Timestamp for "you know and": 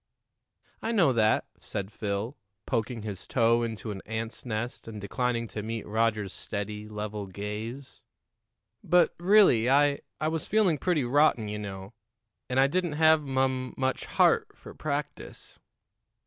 11.49-12.59